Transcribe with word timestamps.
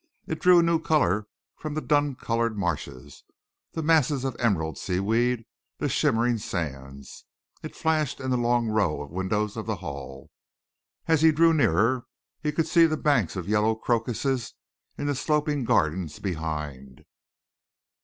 It 0.25 0.39
drew 0.39 0.57
a 0.57 0.63
new 0.63 0.79
colour 0.79 1.27
from 1.57 1.75
the 1.75 1.79
dun 1.79 2.15
coloured 2.15 2.57
marshes, 2.57 3.23
the 3.73 3.83
masses 3.83 4.23
of 4.23 4.35
emerald 4.39 4.79
seaweed, 4.79 5.45
the 5.77 5.89
shimmering 5.89 6.39
sands. 6.39 7.25
It 7.61 7.75
flashed 7.75 8.19
in 8.19 8.31
the 8.31 8.35
long 8.37 8.67
row 8.69 9.03
of 9.03 9.11
windows 9.11 9.55
of 9.55 9.67
the 9.67 9.75
Hall. 9.75 10.31
As 11.07 11.21
he 11.21 11.31
drew 11.31 11.53
nearer, 11.53 12.07
he 12.41 12.51
could 12.51 12.65
see 12.67 12.87
the 12.87 12.97
banks 12.97 13.35
of 13.35 13.47
yellow 13.47 13.75
crocuses 13.75 14.55
in 14.97 15.05
the 15.05 15.13
sloping 15.13 15.65
gardens 15.65 16.17
behind. 16.17 17.05